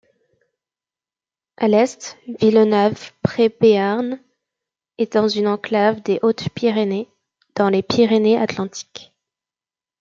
[1.57, 4.19] À l'est, Villenave-près-Béarn
[4.97, 7.07] est dans une enclave des Hautes-Pyrénées
[7.55, 9.13] dans les Pyrénées-Atlantiques.